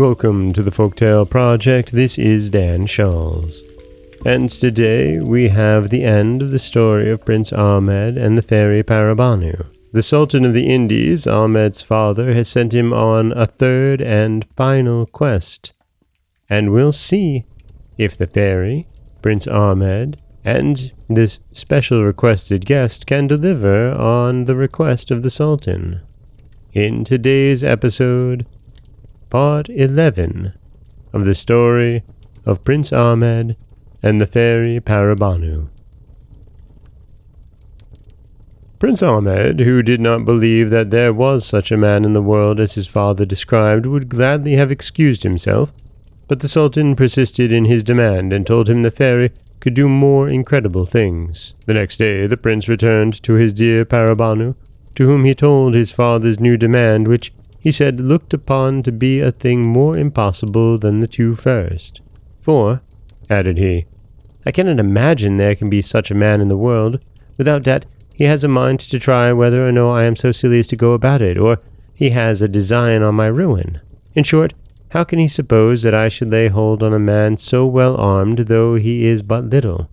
[0.00, 1.92] Welcome to the Folktale Project.
[1.92, 3.58] This is Dan Scholz.
[4.24, 8.82] And today we have the end of the story of Prince Ahmed and the fairy
[8.82, 9.66] Paribanou.
[9.92, 15.04] The Sultan of the Indies, Ahmed's father, has sent him on a third and final
[15.04, 15.74] quest.
[16.48, 17.44] And we'll see
[17.98, 18.88] if the fairy,
[19.20, 26.00] Prince Ahmed, and this special requested guest can deliver on the request of the Sultan.
[26.72, 28.46] In today's episode,
[29.30, 30.52] part 11
[31.12, 32.02] of the story
[32.44, 33.56] of Prince Ahmed
[34.02, 35.68] and the fairy Paribanou.
[38.80, 42.58] Prince Ahmed, who did not believe that there was such a man in the world
[42.58, 45.72] as his father described, would gladly have excused himself,
[46.26, 50.28] but the Sultan persisted in his demand and told him the fairy could do more
[50.28, 51.54] incredible things.
[51.66, 54.56] The next day the prince returned to his dear Paribanou,
[54.94, 59.20] to whom he told his father's new demand, which he said looked upon to be
[59.20, 62.00] a thing more impossible than the two first.
[62.40, 62.80] For,
[63.28, 63.84] added he,
[64.46, 66.98] I cannot imagine there can be such a man in the world.
[67.36, 70.58] Without doubt, he has a mind to try whether or no I am so silly
[70.58, 71.58] as to go about it, or
[71.94, 73.80] he has a design on my ruin.
[74.14, 74.54] In short,
[74.90, 78.38] how can he suppose that I should lay hold on a man so well armed,
[78.38, 79.88] though he is but little?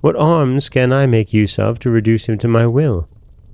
[0.00, 3.08] What arms can I make use of to reduce him to my will?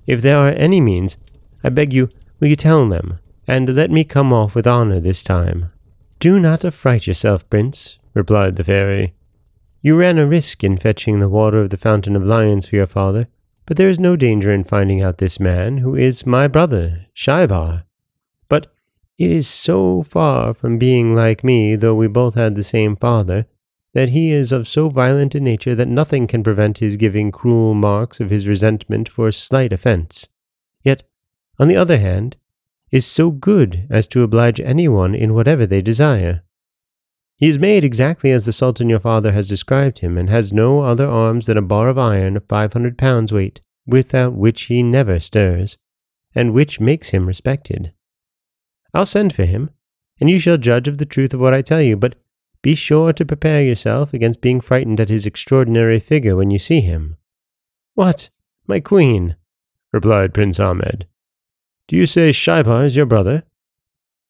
[0.06, 1.16] If there are any means,
[1.64, 5.22] I beg you, will you tell them, and let me come off with honour this
[5.22, 5.70] time.
[6.18, 9.14] Do not affright yourself, prince, replied the fairy.
[9.82, 12.86] You ran a risk in fetching the water of the fountain of lions for your
[12.86, 13.26] father,
[13.66, 17.84] but there is no danger in finding out this man, who is my brother, Schaibar.
[18.48, 18.72] But
[19.18, 23.46] it is so far from being like me, though we both had the same father,
[23.92, 27.74] that he is of so violent a nature that nothing can prevent his giving cruel
[27.74, 30.28] marks of his resentment for a slight offence.
[30.82, 31.04] Yet,
[31.58, 32.36] on the other hand,
[32.94, 36.44] is so good as to oblige anyone in whatever they desire.
[37.36, 40.82] He is made exactly as the Sultan your father has described him, and has no
[40.82, 44.84] other arms than a bar of iron of five hundred pounds weight, without which he
[44.84, 45.76] never stirs,
[46.36, 47.92] and which makes him respected.
[48.94, 49.70] I'll send for him,
[50.20, 52.14] and you shall judge of the truth of what I tell you, but
[52.62, 56.80] be sure to prepare yourself against being frightened at his extraordinary figure when you see
[56.80, 57.16] him.
[57.94, 58.30] What,
[58.68, 59.34] my queen?
[59.92, 61.08] replied Prince Ahmed.
[61.86, 63.44] Do you say Schaibar is your brother?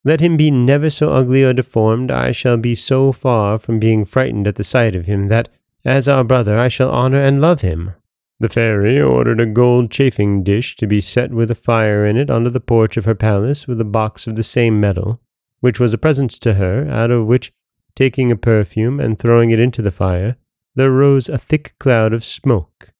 [0.05, 4.05] Let him be never so ugly or deformed, I shall be so far from being
[4.05, 5.49] frightened at the sight of him that,
[5.85, 7.93] as our brother, I shall honor and love him.
[8.41, 12.29] The fairy ordered a gold chafing dish to be set with a fire in it
[12.29, 15.21] under the porch of her palace with a box of the same metal,
[15.61, 17.53] which was a present to her, out of which,
[17.95, 20.37] taking a perfume and throwing it into the fire,
[20.75, 22.91] there rose a thick cloud of smoke.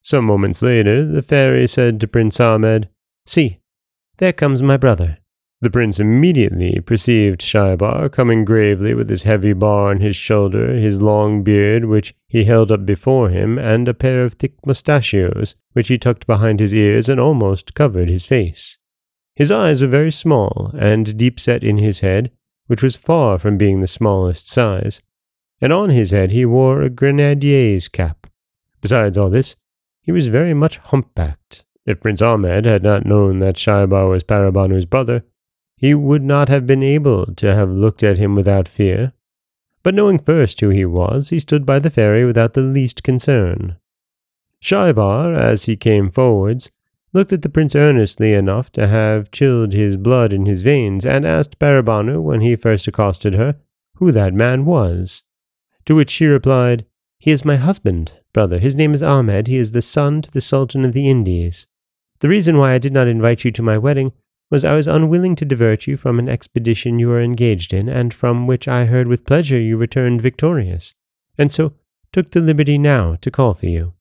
[0.00, 2.88] Some moments later, the fairy said to Prince Ahmed,
[3.26, 3.57] See,
[4.18, 5.18] there comes my brother.
[5.60, 11.02] The prince immediately perceived Schaibar coming gravely with his heavy bar on his shoulder, his
[11.02, 15.88] long beard, which he held up before him, and a pair of thick mustachios, which
[15.88, 18.78] he tucked behind his ears and almost covered his face.
[19.34, 22.30] His eyes were very small, and deep set in his head,
[22.66, 25.02] which was far from being the smallest size,
[25.60, 28.28] and on his head he wore a grenadier's cap.
[28.80, 29.56] Besides all this,
[30.02, 31.64] he was very much humpbacked.
[31.88, 35.24] If Prince Ahmed had not known that Schaibar was Paribanou's brother,
[35.74, 39.14] he would not have been able to have looked at him without fear.
[39.82, 43.78] But knowing first who he was, he stood by the fairy without the least concern.
[44.60, 46.70] Schaibar, as he came forwards,
[47.14, 51.24] looked at the prince earnestly enough to have chilled his blood in his veins, and
[51.24, 53.56] asked Paribanou, when he first accosted her,
[53.94, 55.24] who that man was.
[55.86, 56.84] To which she replied,
[57.18, 58.58] He is my husband, brother.
[58.58, 59.46] His name is Ahmed.
[59.46, 61.66] He is the son to the Sultan of the Indies.
[62.20, 64.12] The reason why I did not invite you to my wedding
[64.50, 68.12] was I was unwilling to divert you from an expedition you were engaged in, and
[68.12, 70.94] from which I heard with pleasure you returned victorious,
[71.36, 71.74] and so
[72.12, 73.92] took the liberty now to call for you.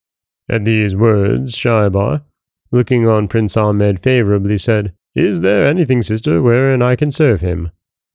[0.50, 2.24] At these words, Schaibar,
[2.72, 7.72] looking on Prince Ahmed favourably, said, Is there anything, sister, wherein I can serve him?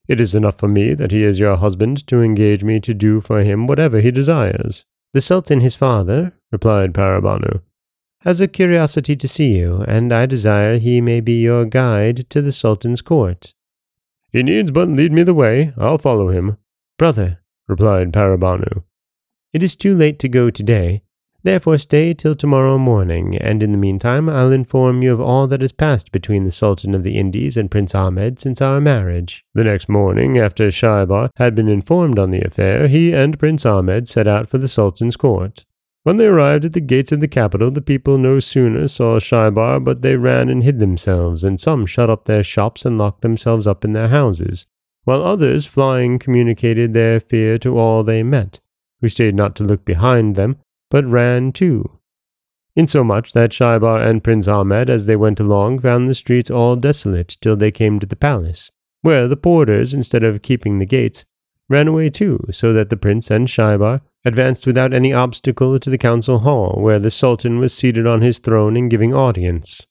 [0.08, 3.20] It is enough for me that he is your husband to engage me to do
[3.20, 4.84] for him whatever he desires.
[5.12, 7.60] The Sultan his father, replied Paribanou,
[8.24, 12.40] has a curiosity to see you, and I desire he may be your guide to
[12.40, 13.52] the Sultan's court.
[14.30, 16.56] He needs but lead me the way, I'll follow him.
[16.98, 18.84] Brother, replied Paribanou,
[19.52, 21.02] it is too late to go today,
[21.42, 25.60] therefore stay till tomorrow morning, and in the meantime I'll inform you of all that
[25.60, 29.44] has passed between the Sultan of the Indies and Prince Ahmed since our marriage.
[29.52, 34.06] The next morning, after Schaibar had been informed on the affair, he and Prince Ahmed
[34.06, 35.64] set out for the Sultan's court.
[36.04, 39.78] When they arrived at the gates of the capital, the people no sooner saw Schaibar
[39.78, 43.68] but they ran and hid themselves, and some shut up their shops and locked themselves
[43.68, 44.66] up in their houses.
[45.04, 48.60] while others flying communicated their fear to all they met,
[49.00, 50.56] who stayed not to look behind them,
[50.90, 51.98] but ran too.
[52.76, 57.36] Insomuch that Schaibar and Prince Ahmed, as they went along, found the streets all desolate
[57.40, 58.70] till they came to the palace,
[59.02, 61.24] where the porters, instead of keeping the gates,
[61.68, 65.98] ran away too, so that the prince and Schaibar advanced without any obstacle to the
[65.98, 69.86] council hall, where the sultan was seated on his throne and giving audience.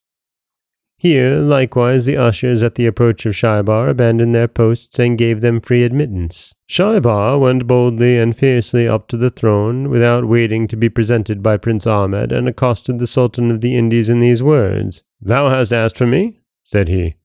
[1.01, 5.59] Here, likewise, the ushers at the approach of Schaibar abandoned their posts and gave them
[5.59, 6.53] free admittance.
[6.69, 11.57] Schaibar went boldly and fiercely up to the throne, without waiting to be presented by
[11.57, 15.97] Prince Ahmed, and accosted the Sultan of the Indies in these words Thou hast asked
[15.97, 16.39] for me?
[16.63, 17.15] said he.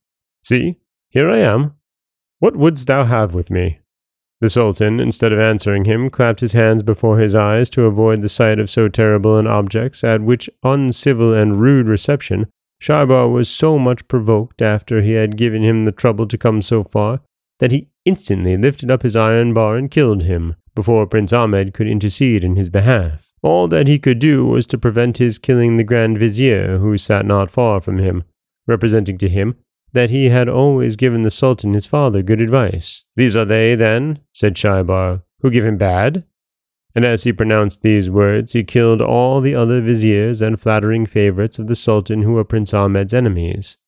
[0.43, 0.79] See,
[1.11, 1.75] here I am.
[2.39, 3.81] What wouldst thou have with me?
[4.41, 8.29] The Sultan, instead of answering him, clapped his hands before his eyes to avoid the
[8.29, 12.47] sight of so terrible an object, at which uncivil and rude reception
[12.79, 16.85] Schaibar was so much provoked after he had given him the trouble to come so
[16.85, 17.21] far,
[17.59, 21.89] that he instantly lifted up his iron bar and killed him, before Prince Ahmed could
[21.89, 23.31] intercede in his behalf.
[23.43, 27.25] All that he could do was to prevent his killing the Grand Vizier, who sat
[27.25, 28.25] not far from him,
[28.67, 29.57] representing to him
[29.97, 33.03] that he had always given the Sultan his father good advice.
[33.17, 36.23] These are they, then, said Schaibar, who give him bad?
[36.95, 41.59] And as he pronounced these words, he killed all the other viziers and flattering favorites
[41.59, 43.79] of the Sultan who were Prince Ahmed's enemies.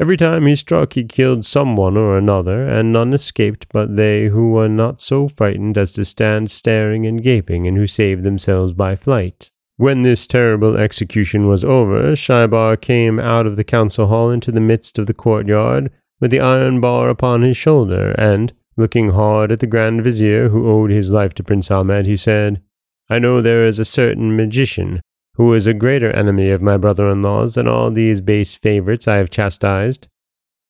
[0.00, 4.28] Every time he struck, he killed some one or another, and none escaped but they
[4.28, 8.72] who were not so frightened as to stand staring and gaping, and who saved themselves
[8.72, 9.50] by flight.
[9.78, 14.60] When this terrible execution was over, Schaibar came out of the council hall into the
[14.60, 15.90] midst of the courtyard,
[16.20, 20.70] with the iron bar upon his shoulder, and, Looking hard at the Grand Vizier, who
[20.70, 22.62] owed his life to Prince Ahmed, he said,
[23.10, 25.00] I know there is a certain magician
[25.34, 29.08] who is a greater enemy of my brother in law's than all these base favorites
[29.08, 30.06] I have chastised.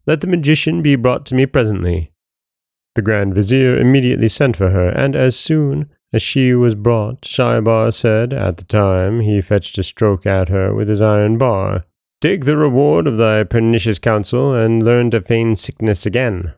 [0.06, 2.11] Let the magician be brought to me presently.
[2.94, 7.93] The Grand Vizier immediately sent for her, and as soon as she was brought, Schaibar
[7.93, 11.84] said, at the time he fetched a stroke at her with his iron bar,
[12.20, 16.52] Take the reward of thy pernicious counsel, and learn to feign sickness again.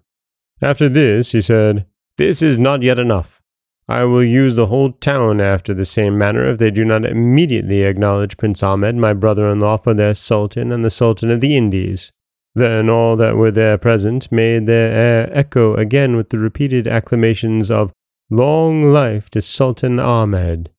[0.62, 1.84] After this, he said,
[2.16, 3.42] This is not yet enough.
[3.86, 7.82] I will use the whole town after the same manner if they do not immediately
[7.82, 11.56] acknowledge Prince Ahmed, my brother in law, for their sultan and the sultan of the
[11.56, 12.12] Indies.
[12.54, 17.70] Then all that were there present made their air echo again with the repeated acclamations
[17.70, 17.92] of
[18.32, 20.70] Long life to Sultan Ahmed.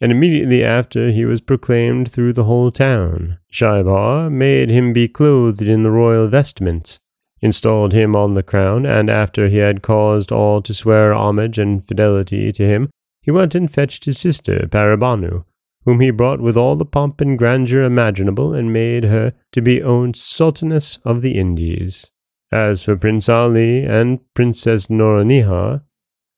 [0.00, 3.38] And immediately after he was proclaimed through the whole town.
[3.48, 6.98] Schaibar made him be clothed in the royal vestments,
[7.40, 11.86] installed him on the crown, and after he had caused all to swear homage and
[11.86, 12.90] fidelity to him,
[13.22, 15.44] he went and fetched his sister Paribanou,
[15.84, 19.80] whom he brought with all the pomp and grandeur imaginable, and made her to be
[19.80, 22.10] owned Sultaness of the Indies.
[22.50, 25.82] As for Prince Ali and Princess Nouronnihar,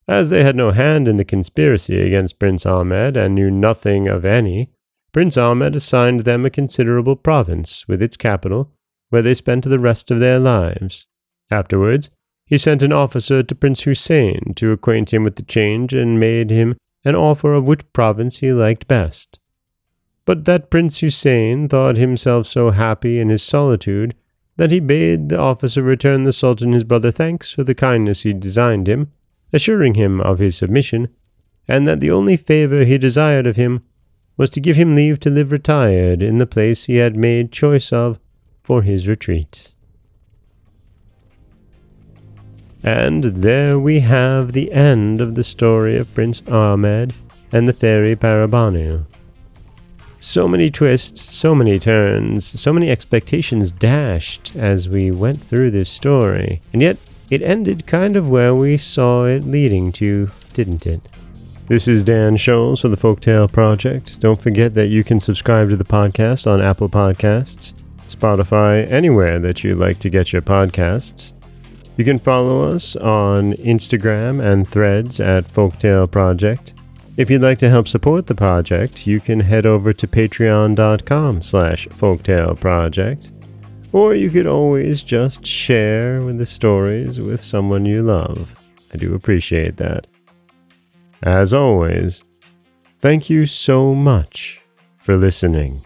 [0.09, 4.25] as they had no hand in the conspiracy against Prince Ahmed and knew nothing of
[4.25, 4.71] any,
[5.13, 8.73] Prince Ahmed assigned them a considerable province, with its capital,
[9.11, 11.07] where they spent the rest of their lives.
[11.51, 12.11] Afterwards,
[12.47, 16.51] he sent an officer to Prince Hussein to acquaint him with the change and made
[16.51, 19.39] him an offer of which province he liked best.
[20.25, 24.15] But that Prince Hussein thought himself so happy in his solitude
[24.57, 28.33] that he bade the officer return the Sultan his brother thanks for the kindness he
[28.33, 29.11] designed him,
[29.53, 31.09] assuring him of his submission,
[31.69, 33.83] and that the only favour he desired of him
[34.37, 37.93] was to give him leave to live retired in the place he had made choice
[37.93, 38.19] of
[38.63, 39.73] for his retreat.
[42.83, 47.15] And there we have the end of the story of Prince Ahmed
[47.53, 49.05] and the fairy Paribanou.
[50.19, 55.91] So many twists, so many turns, so many expectations dashed as we went through this
[55.91, 56.97] story, and yet
[57.33, 61.01] it ended kind of where we saw it leading to, didn't it?
[61.67, 64.21] This is Dan Scholz for the Folktale Project.
[64.21, 67.73] Don't forget that you can subscribe to the podcast on Apple Podcasts.
[68.07, 71.33] Spotify, anywhere that you like to get your podcasts.
[71.97, 76.75] You can follow us on Instagram and threads at Folktale Project.
[77.17, 81.89] If you'd like to help support the project, you can head over to patreon.com slash
[81.89, 83.42] folktaleproject.
[83.93, 88.57] Or you could always just share the stories with someone you love.
[88.93, 90.07] I do appreciate that.
[91.23, 92.25] As always,
[93.01, 94.61] thank you so much
[94.99, 95.85] for listening.